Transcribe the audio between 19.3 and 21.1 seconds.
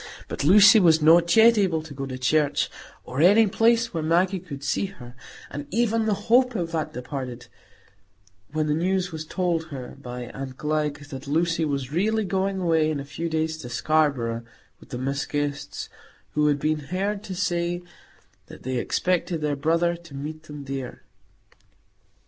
their brother to meet them there.